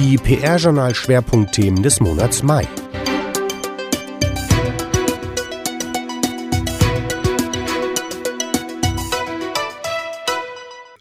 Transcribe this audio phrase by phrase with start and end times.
[0.00, 2.68] Die PR-Journal-Schwerpunktthemen des Monats Mai.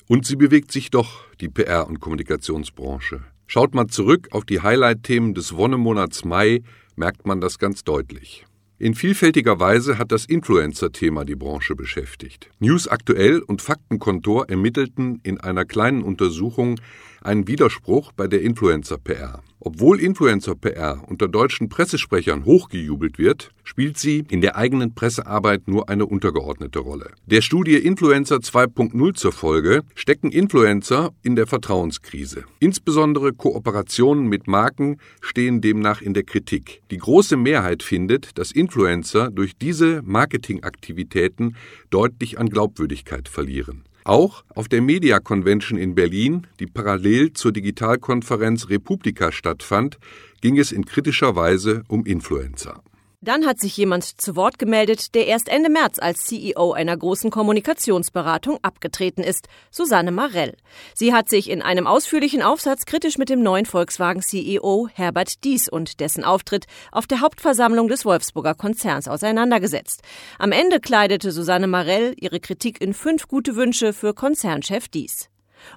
[0.07, 3.21] Und sie bewegt sich doch, die PR- und Kommunikationsbranche.
[3.45, 6.63] Schaut man zurück auf die Highlight-Themen des Wonnemonats Mai,
[6.95, 8.47] merkt man das ganz deutlich.
[8.79, 12.51] In vielfältiger Weise hat das Influencer-Thema die Branche beschäftigt.
[12.59, 16.79] News Aktuell und Faktenkontor ermittelten in einer kleinen Untersuchung
[17.21, 19.43] einen Widerspruch bei der Influencer-PR.
[19.59, 26.05] Obwohl Influencer-PR unter deutschen Pressesprechern hochgejubelt wird, spielt sie in der eigenen Pressearbeit nur eine
[26.05, 27.11] untergeordnete Rolle.
[27.25, 32.45] Der Studie Influencer 2.0 zur Folge stecken Influencer in der Vertrauenskrise.
[32.59, 36.81] Insbesondere Kooperationen mit Marken stehen demnach in der Kritik.
[36.91, 41.55] Die große Mehrheit findet, dass Influencer durch diese Marketingaktivitäten
[41.89, 43.83] deutlich an Glaubwürdigkeit verlieren.
[44.07, 49.99] Auch auf der Media Convention in Berlin, die parallel zur Digitalkonferenz Republika stattfand,
[50.39, 52.81] ging es in kritischer Weise um Influencer.
[53.21, 57.31] Dann hat sich jemand zu Wort gemeldet, der erst Ende März als CEO einer großen
[57.31, 60.55] Kommunikationsberatung abgetreten ist, Susanne Marell.
[60.93, 65.99] Sie hat sich in einem ausführlichen Aufsatz kritisch mit dem neuen Volkswagen-CEO Herbert Dies und
[65.99, 70.03] dessen Auftritt auf der Hauptversammlung des Wolfsburger Konzerns auseinandergesetzt.
[70.37, 75.27] Am Ende kleidete Susanne Marell ihre Kritik in fünf gute Wünsche für Konzernchef Dies.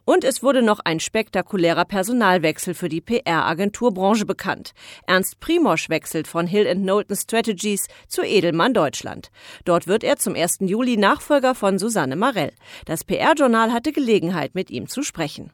[0.04, 4.72] Und es wurde noch ein spektakulärer Personalwechsel für die PR-Agenturbranche bekannt.
[5.06, 9.30] Ernst Primosch wechselt von Hill Knowlton Strategies zu Edelmann Deutschland.
[9.64, 10.58] Dort wird er zum 1.
[10.60, 12.52] Juli Nachfolger von Susanne Marell.
[12.84, 15.50] Das PR-Journal hatte Gelegenheit, mit ihm zu sprechen.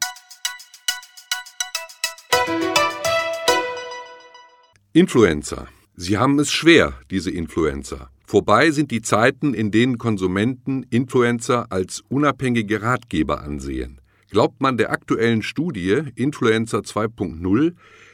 [4.93, 5.67] Influencer.
[5.95, 8.09] Sie haben es schwer, diese Influencer.
[8.25, 14.01] Vorbei sind die Zeiten, in denen Konsumenten Influencer als unabhängige Ratgeber ansehen.
[14.29, 17.73] Glaubt man der aktuellen Studie Influencer 2.0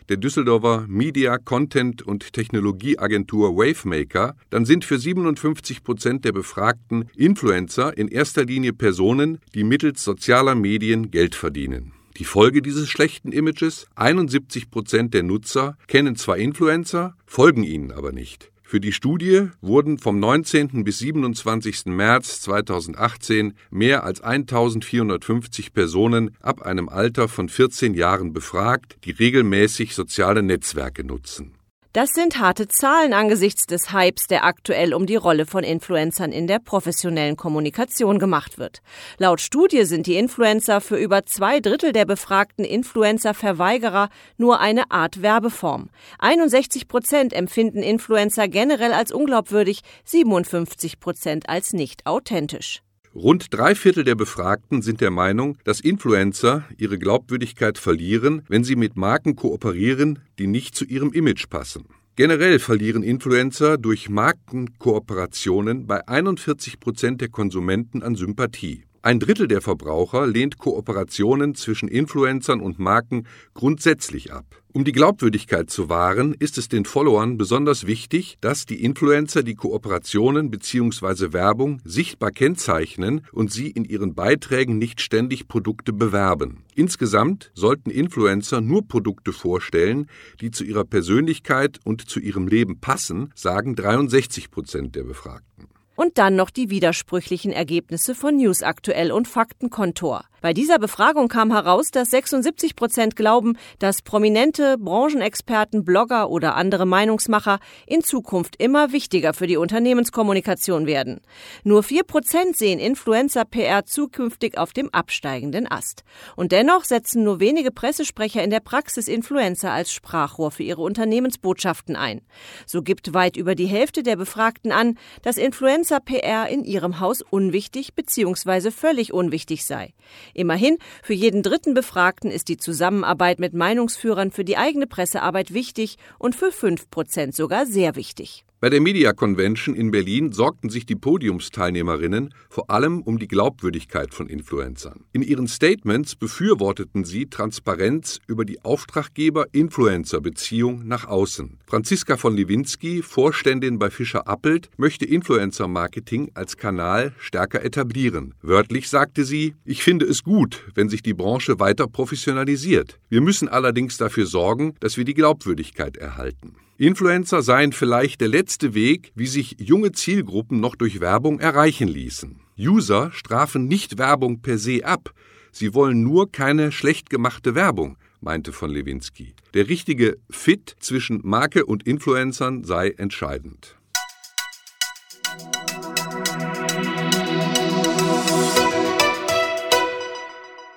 [0.09, 7.97] der Düsseldorfer Media, Content und Technologieagentur Wavemaker, dann sind für 57 Prozent der Befragten Influencer
[7.97, 11.93] in erster Linie Personen, die mittels sozialer Medien Geld verdienen.
[12.17, 13.87] Die Folge dieses schlechten Images?
[13.95, 18.52] 71 Prozent der Nutzer kennen zwar Influencer, folgen ihnen aber nicht.
[18.63, 20.83] Für die Studie wurden vom 19.
[20.83, 21.85] bis 27.
[21.87, 29.93] März 2018 mehr als 1450 Personen ab einem Alter von 14 Jahren befragt, die regelmäßig
[29.93, 31.53] soziale Netzwerke nutzen.
[31.93, 36.47] Das sind harte Zahlen angesichts des Hypes, der aktuell um die Rolle von Influencern in
[36.47, 38.79] der professionellen Kommunikation gemacht wird.
[39.19, 45.21] Laut Studie sind die Influencer für über zwei Drittel der befragten Influencer-Verweigerer nur eine Art
[45.21, 45.91] Werbeform.
[46.17, 52.81] 61 Prozent empfinden Influencer generell als unglaubwürdig, 57 Prozent als nicht authentisch.
[53.15, 58.75] Rund drei Viertel der Befragten sind der Meinung, dass Influencer ihre Glaubwürdigkeit verlieren, wenn sie
[58.75, 61.85] mit Marken kooperieren, die nicht zu ihrem Image passen.
[62.15, 68.83] Generell verlieren Influencer durch Markenkooperationen bei 41 Prozent der Konsumenten an Sympathie.
[69.05, 74.45] Ein Drittel der Verbraucher lehnt Kooperationen zwischen Influencern und Marken grundsätzlich ab.
[74.71, 79.55] Um die Glaubwürdigkeit zu wahren, ist es den Followern besonders wichtig, dass die Influencer die
[79.55, 81.33] Kooperationen bzw.
[81.33, 86.63] Werbung sichtbar kennzeichnen und sie in ihren Beiträgen nicht ständig Produkte bewerben.
[86.73, 90.07] Insgesamt sollten Influencer nur Produkte vorstellen,
[90.39, 95.72] die zu ihrer Persönlichkeit und zu ihrem Leben passen, sagen 63 Prozent der Befragten.
[95.95, 100.25] Und dann noch die widersprüchlichen Ergebnisse von News Aktuell und Faktenkontor.
[100.43, 106.85] Bei dieser Befragung kam heraus, dass 76 Prozent glauben, dass prominente Branchenexperten, Blogger oder andere
[106.85, 111.21] Meinungsmacher in Zukunft immer wichtiger für die Unternehmenskommunikation werden.
[111.63, 116.03] Nur vier Prozent sehen Influencer-PR zukünftig auf dem absteigenden Ast.
[116.35, 121.95] Und dennoch setzen nur wenige Pressesprecher in der Praxis Influencer als Sprachrohr für ihre Unternehmensbotschaften
[121.95, 122.19] ein.
[122.65, 127.93] So gibt weit über die Hälfte der Befragten an, dass Influencer-PR in ihrem Haus unwichtig
[127.93, 128.71] bzw.
[128.71, 129.93] völlig unwichtig sei.
[130.33, 135.97] Immerhin, für jeden dritten Befragten ist die Zusammenarbeit mit Meinungsführern für die eigene Pressearbeit wichtig
[136.19, 138.45] und für fünf Prozent sogar sehr wichtig.
[138.63, 144.13] Bei der Media Convention in Berlin sorgten sich die Podiumsteilnehmerinnen vor allem um die Glaubwürdigkeit
[144.13, 145.03] von Influencern.
[145.11, 151.59] In ihren Statements befürworteten sie Transparenz über die Auftraggeber-Influencer-Beziehung nach außen.
[151.67, 158.33] Franziska von Lewinsky, Vorständin bei Fischer Appelt, möchte Influencer-Marketing als Kanal stärker etablieren.
[158.41, 162.97] Wörtlich sagte sie, ich finde es gut, wenn sich die Branche weiter professionalisiert.
[163.09, 166.55] Wir müssen allerdings dafür sorgen, dass wir die Glaubwürdigkeit erhalten.
[166.77, 172.39] Influencer seien vielleicht der letzte Weg, wie sich junge Zielgruppen noch durch Werbung erreichen ließen.
[172.57, 175.13] User strafen nicht Werbung per se ab,
[175.51, 177.97] sie wollen nur keine schlecht gemachte Werbung.
[178.21, 179.35] meinte von Lewinsky.
[179.53, 183.77] Der richtige Fit zwischen Marke und Influencern sei entscheidend.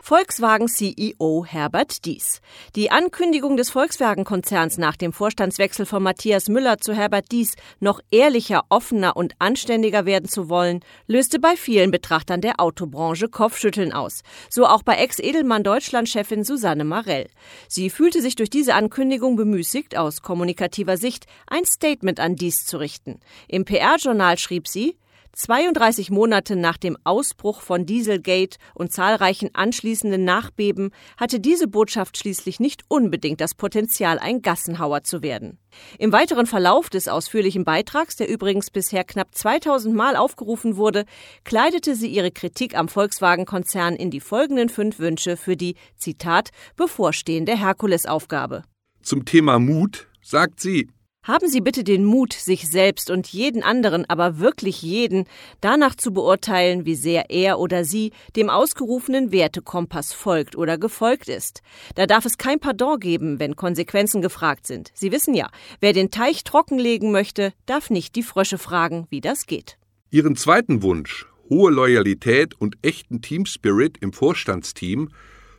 [0.06, 2.40] Volkswagen-CEO Herbert Dies.
[2.76, 8.62] Die Ankündigung des Volkswagen-Konzerns nach dem Vorstandswechsel von Matthias Müller zu Herbert Dies, noch ehrlicher,
[8.68, 14.20] offener und anständiger werden zu wollen, löste bei vielen Betrachtern der Autobranche Kopfschütteln aus.
[14.48, 17.26] So auch bei Ex-Edelmann-Deutschland-Chefin Susanne Marell.
[17.66, 22.76] Sie fühlte sich durch diese Ankündigung bemüßigt, aus kommunikativer Sicht ein Statement an Dies zu
[22.76, 23.18] richten.
[23.48, 24.96] Im PR-Journal schrieb sie,
[25.36, 32.58] 32 Monate nach dem Ausbruch von Dieselgate und zahlreichen anschließenden Nachbeben hatte diese Botschaft schließlich
[32.58, 35.58] nicht unbedingt das Potenzial, ein Gassenhauer zu werden.
[35.98, 41.04] Im weiteren Verlauf des ausführlichen Beitrags, der übrigens bisher knapp 2000 Mal aufgerufen wurde,
[41.44, 47.54] kleidete sie ihre Kritik am Volkswagen-Konzern in die folgenden fünf Wünsche für die, Zitat, bevorstehende
[47.58, 48.62] Herkulesaufgabe.
[49.02, 50.88] Zum Thema Mut sagt sie,
[51.26, 55.24] haben Sie bitte den Mut, sich selbst und jeden anderen, aber wirklich jeden,
[55.60, 61.62] danach zu beurteilen, wie sehr er oder sie dem ausgerufenen Wertekompass folgt oder gefolgt ist.
[61.96, 64.92] Da darf es kein Pardon geben, wenn Konsequenzen gefragt sind.
[64.94, 65.48] Sie wissen ja,
[65.80, 69.78] wer den Teich trockenlegen möchte, darf nicht die Frösche fragen, wie das geht.
[70.10, 75.10] Ihren zweiten Wunsch, hohe Loyalität und echten Teamspirit im Vorstandsteam,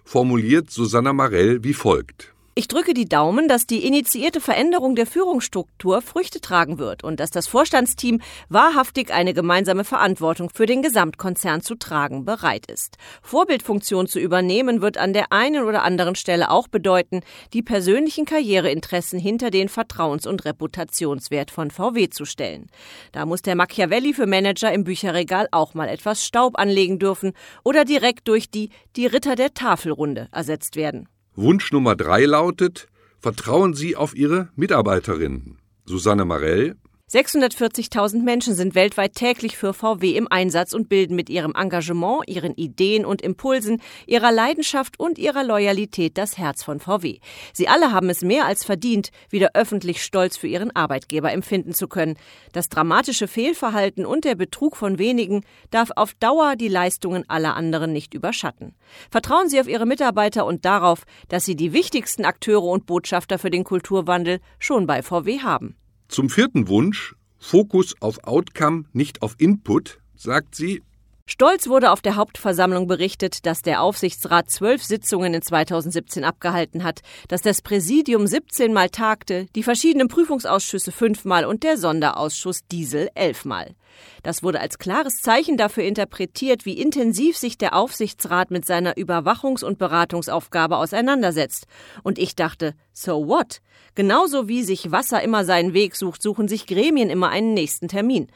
[0.05, 2.33] formuliert Susanna Marell wie folgt.
[2.57, 7.29] Ich drücke die Daumen, dass die initiierte Veränderung der Führungsstruktur Früchte tragen wird und dass
[7.29, 8.19] das Vorstandsteam
[8.49, 12.97] wahrhaftig eine gemeinsame Verantwortung für den Gesamtkonzern zu tragen bereit ist.
[13.21, 17.21] Vorbildfunktion zu übernehmen wird an der einen oder anderen Stelle auch bedeuten,
[17.53, 22.71] die persönlichen Karriereinteressen hinter den Vertrauens- und Reputationswert von VW zu stellen.
[23.11, 27.33] Da muss der Machiavelli für Manager im Bücherregal auch mal etwas Staub anlegen dürfen
[27.63, 31.07] oder direkt durch die die Ritter der Tafelrunde ersetzt werden.
[31.39, 32.87] Wunsch Nummer drei lautet,
[33.19, 35.59] vertrauen Sie auf Ihre Mitarbeiterinnen.
[35.85, 36.77] Susanne Marell,
[37.09, 42.53] 640.000 Menschen sind weltweit täglich für VW im Einsatz und bilden mit ihrem Engagement, ihren
[42.55, 47.19] Ideen und Impulsen, ihrer Leidenschaft und ihrer Loyalität das Herz von VW.
[47.53, 51.87] Sie alle haben es mehr als verdient, wieder öffentlich Stolz für ihren Arbeitgeber empfinden zu
[51.87, 52.17] können.
[52.51, 57.93] Das dramatische Fehlverhalten und der Betrug von wenigen darf auf Dauer die Leistungen aller anderen
[57.93, 58.75] nicht überschatten.
[59.09, 63.49] Vertrauen Sie auf Ihre Mitarbeiter und darauf, dass Sie die wichtigsten Akteure und Botschafter für
[63.49, 65.77] den Kulturwandel schon bei VW haben.
[66.07, 70.81] Zum vierten Wunsch, Fokus auf Outcome, nicht auf Input, sagt sie,
[71.29, 77.01] Stolz wurde auf der Hauptversammlung berichtet, dass der Aufsichtsrat zwölf Sitzungen in 2017 abgehalten hat,
[77.27, 83.75] dass das Präsidium 17 Mal tagte, die verschiedenen Prüfungsausschüsse fünfmal und der Sonderausschuss Diesel elfmal.
[84.23, 89.65] Das wurde als klares Zeichen dafür interpretiert, wie intensiv sich der Aufsichtsrat mit seiner Überwachungs-
[89.65, 91.67] und Beratungsaufgabe auseinandersetzt.
[92.03, 93.59] Und ich dachte, so what?
[93.95, 98.29] Genauso wie sich Wasser immer seinen Weg sucht, suchen sich Gremien immer einen nächsten Termin.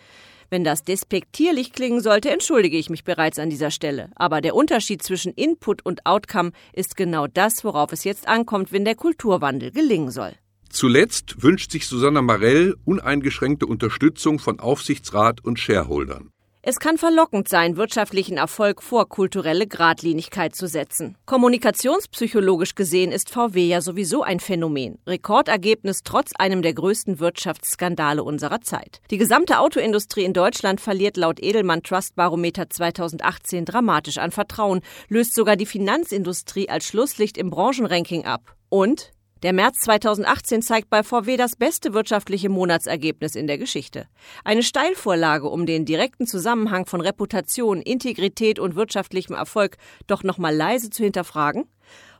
[0.52, 4.10] Wenn das despektierlich klingen sollte, entschuldige ich mich bereits an dieser Stelle.
[4.16, 8.84] Aber der Unterschied zwischen Input und Outcome ist genau das, worauf es jetzt ankommt, wenn
[8.84, 10.34] der Kulturwandel gelingen soll.
[10.70, 16.32] Zuletzt wünscht sich Susanna Marell uneingeschränkte Unterstützung von Aufsichtsrat und Shareholdern.
[16.64, 21.18] Es kann verlockend sein, wirtschaftlichen Erfolg vor kulturelle Gradlinigkeit zu setzen.
[21.26, 25.00] Kommunikationspsychologisch gesehen ist VW ja sowieso ein Phänomen.
[25.08, 29.02] Rekordergebnis trotz einem der größten Wirtschaftsskandale unserer Zeit.
[29.10, 35.34] Die gesamte Autoindustrie in Deutschland verliert laut Edelmann Trust Barometer 2018 dramatisch an Vertrauen, löst
[35.34, 38.56] sogar die Finanzindustrie als Schlusslicht im Branchenranking ab.
[38.70, 44.08] Und der März 2018 zeigt bei VW das beste wirtschaftliche Monatsergebnis in der Geschichte.
[44.44, 50.92] Eine Steilvorlage, um den direkten Zusammenhang von Reputation, Integrität und wirtschaftlichem Erfolg doch nochmal leise
[50.92, 51.66] zu hinterfragen?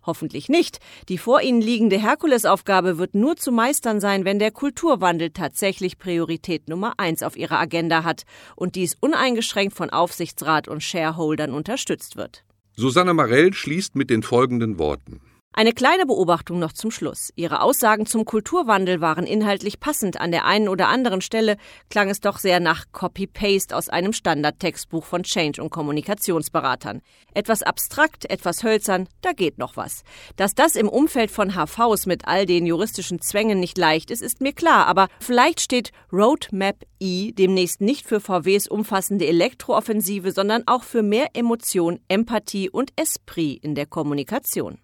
[0.04, 0.80] Hoffentlich nicht.
[1.10, 6.68] Die vor Ihnen liegende Herkulesaufgabe wird nur zu meistern sein, wenn der Kulturwandel tatsächlich Priorität
[6.68, 8.24] Nummer eins auf Ihrer Agenda hat
[8.56, 12.44] und dies uneingeschränkt von Aufsichtsrat und Shareholdern unterstützt wird.
[12.76, 15.22] Susanne Marell schließt mit den folgenden Worten.
[15.54, 17.34] Eine kleine Beobachtung noch zum Schluss.
[17.36, 20.22] Ihre Aussagen zum Kulturwandel waren inhaltlich passend.
[20.22, 21.58] An der einen oder anderen Stelle
[21.90, 27.02] klang es doch sehr nach Copy-Paste aus einem Standardtextbuch von Change- und Kommunikationsberatern.
[27.34, 30.04] Etwas abstrakt, etwas hölzern, da geht noch was.
[30.38, 34.40] Dass das im Umfeld von HVs mit all den juristischen Zwängen nicht leicht ist, ist
[34.40, 40.84] mir klar, aber vielleicht steht Roadmap E demnächst nicht für VWs umfassende Elektrooffensive, sondern auch
[40.84, 44.78] für mehr Emotion, Empathie und Esprit in der Kommunikation.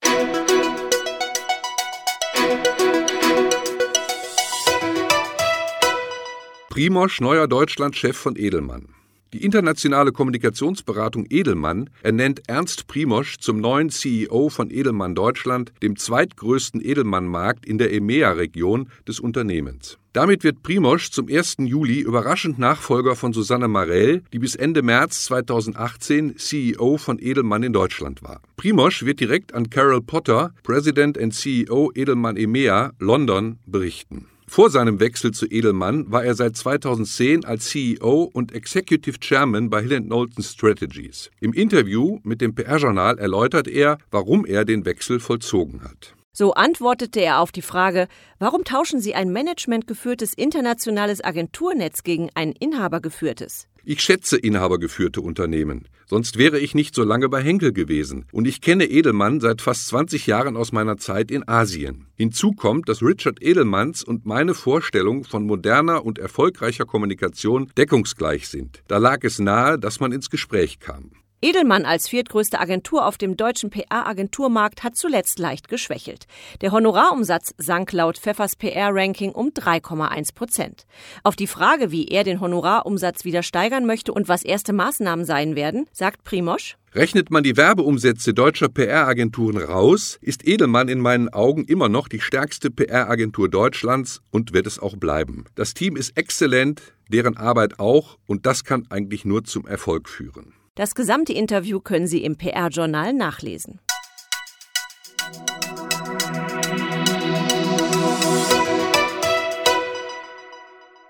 [6.78, 8.90] Primosch, neuer Deutschlandchef von Edelmann.
[9.34, 16.80] Die internationale Kommunikationsberatung Edelmann ernennt Ernst Primosch zum neuen CEO von Edelmann Deutschland, dem zweitgrößten
[16.80, 19.98] Edelmann-Markt in der EMEA-Region des Unternehmens.
[20.14, 21.56] Damit wird Primosch zum 1.
[21.62, 27.74] Juli überraschend Nachfolger von Susanne Marell, die bis Ende März 2018 CEO von Edelmann in
[27.74, 28.40] Deutschland war.
[28.56, 34.28] Primosch wird direkt an Carol Potter, President and CEO Edelmann EMEA, London, berichten.
[34.50, 39.82] Vor seinem Wechsel zu Edelmann war er seit 2010 als CEO und Executive Chairman bei
[39.82, 41.30] Hill Knowlton Strategies.
[41.42, 46.17] Im Interview mit dem PR-Journal erläutert er, warum er den Wechsel vollzogen hat.
[46.39, 52.51] So antwortete er auf die Frage, warum tauschen Sie ein managementgeführtes internationales Agenturnetz gegen ein
[52.51, 53.67] inhabergeführtes?
[53.84, 55.88] Ich schätze inhabergeführte Unternehmen.
[56.06, 58.27] Sonst wäre ich nicht so lange bei Henkel gewesen.
[58.32, 62.06] Und ich kenne Edelmann seit fast 20 Jahren aus meiner Zeit in Asien.
[62.15, 68.84] Hinzu kommt, dass Richard Edelmanns und meine Vorstellung von moderner und erfolgreicher Kommunikation deckungsgleich sind.
[68.88, 71.13] Da lag es nahe, dass man ins Gespräch kam.
[71.39, 76.25] Edelmann als viertgrößte Agentur auf dem deutschen PR-Agenturmarkt hat zuletzt leicht geschwächelt.
[76.62, 80.88] Der Honorarumsatz sank laut Pfeffers PR-Ranking um 3,1 Prozent.
[81.24, 85.56] Auf die Frage, wie er den Honorarumsatz wieder steigern möchte und was erste Maßnahmen sein
[85.56, 86.75] werden, sagt Primosch.
[86.96, 92.20] Rechnet man die Werbeumsätze deutscher PR-Agenturen raus, ist Edelmann in meinen Augen immer noch die
[92.20, 95.46] stärkste PR-Agentur Deutschlands und wird es auch bleiben.
[95.53, 100.53] Das Team ist exzellent, deren Arbeit auch, und das kann eigentlich nur zum Erfolg führen.
[100.78, 103.80] Das gesamte Interview können Sie im PR-Journal nachlesen.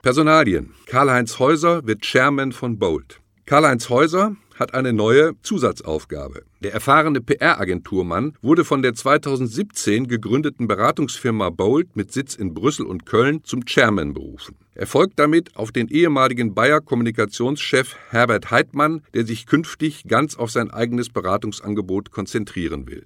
[0.02, 0.74] Personalien.
[0.86, 3.20] Karl-Heinz Häuser wird Chairman von Bolt.
[3.46, 6.44] Karl-Heinz Häuser hat eine neue Zusatzaufgabe.
[6.62, 13.06] Der erfahrene PR-Agenturmann wurde von der 2017 gegründeten Beratungsfirma Bold mit Sitz in Brüssel und
[13.06, 14.56] Köln zum Chairman berufen.
[14.76, 20.70] Er folgt damit auf den ehemaligen Bayer-Kommunikationschef Herbert Heidmann, der sich künftig ganz auf sein
[20.70, 23.06] eigenes Beratungsangebot konzentrieren will.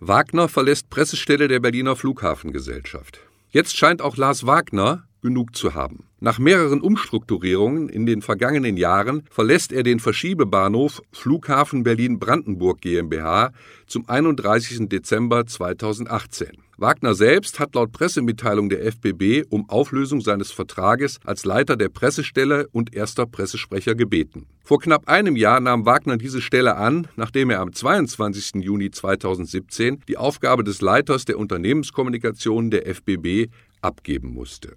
[0.00, 3.20] Wagner verlässt Pressestelle der Berliner Flughafengesellschaft.
[3.50, 6.04] Jetzt scheint auch Lars Wagner genug zu haben.
[6.20, 13.52] Nach mehreren Umstrukturierungen in den vergangenen Jahren verlässt er den Verschiebebahnhof Flughafen Berlin-Brandenburg GmbH
[13.86, 14.88] zum 31.
[14.88, 16.48] Dezember 2018.
[16.78, 22.68] Wagner selbst hat laut Pressemitteilung der FBB um Auflösung seines Vertrages als Leiter der Pressestelle
[22.72, 24.46] und erster Pressesprecher gebeten.
[24.64, 28.62] Vor knapp einem Jahr nahm Wagner diese Stelle an, nachdem er am 22.
[28.64, 33.50] Juni 2017 die Aufgabe des Leiters der Unternehmenskommunikation der FBB
[33.82, 34.76] abgeben musste.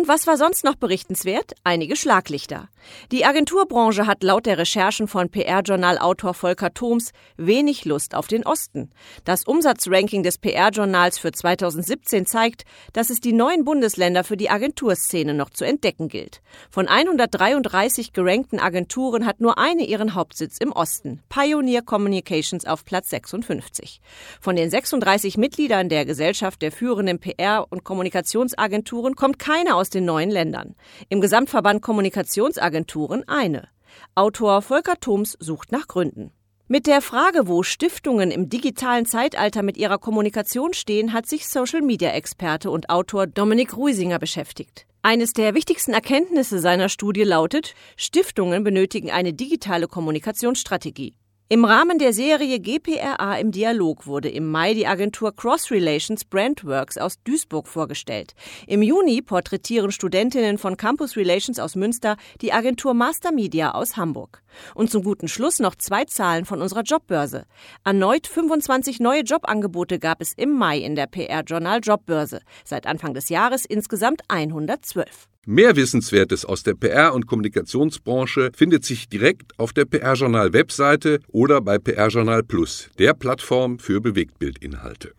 [0.00, 1.52] Und was war sonst noch berichtenswert?
[1.62, 2.70] Einige Schlaglichter.
[3.12, 8.90] Die Agenturbranche hat laut der Recherchen von PR-Journal-Autor Volker Thoms wenig Lust auf den Osten.
[9.26, 12.64] Das Umsatzranking des PR-Journals für 2017 zeigt,
[12.94, 16.40] dass es die neuen Bundesländer für die Agenturszene noch zu entdecken gilt.
[16.70, 23.10] Von 133 gerankten Agenturen hat nur eine ihren Hauptsitz im Osten, Pioneer Communications auf Platz
[23.10, 24.00] 56.
[24.40, 30.04] Von den 36 Mitgliedern der Gesellschaft der führenden PR- und Kommunikationsagenturen kommt keine aus den
[30.04, 30.74] neuen Ländern.
[31.08, 33.68] Im Gesamtverband Kommunikationsagenturen eine.
[34.14, 36.32] Autor Volker Thoms sucht nach Gründen.
[36.68, 42.70] Mit der Frage, wo Stiftungen im digitalen Zeitalter mit ihrer Kommunikation stehen, hat sich Social-Media-Experte
[42.70, 44.86] und Autor Dominik Ruisinger beschäftigt.
[45.02, 51.16] Eines der wichtigsten Erkenntnisse seiner Studie lautet, Stiftungen benötigen eine digitale Kommunikationsstrategie.
[51.52, 56.96] Im Rahmen der Serie GPRA im Dialog wurde im Mai die Agentur Cross Relations Brandworks
[56.96, 58.34] aus Duisburg vorgestellt.
[58.68, 64.44] Im Juni porträtieren Studentinnen von Campus Relations aus Münster die Agentur Master Media aus Hamburg.
[64.76, 67.46] Und zum guten Schluss noch zwei Zahlen von unserer Jobbörse.
[67.84, 72.42] Erneut 25 neue Jobangebote gab es im Mai in der PR-Journal Jobbörse.
[72.64, 75.26] Seit Anfang des Jahres insgesamt 112.
[75.46, 81.78] Mehr Wissenswertes aus der PR- und Kommunikationsbranche findet sich direkt auf der PR-Journal-Webseite oder bei
[81.78, 85.14] PR-Journal Plus, der Plattform für Bewegtbildinhalte.